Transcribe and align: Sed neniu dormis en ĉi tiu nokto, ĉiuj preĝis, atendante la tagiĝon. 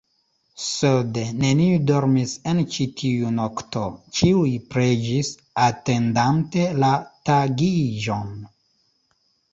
Sed 0.67 1.17
neniu 1.41 1.81
dormis 1.89 2.33
en 2.53 2.61
ĉi 2.75 2.87
tiu 3.01 3.33
nokto, 3.35 3.83
ĉiuj 4.21 4.55
preĝis, 4.73 5.31
atendante 5.67 6.67
la 6.85 6.91
tagiĝon. 7.31 8.37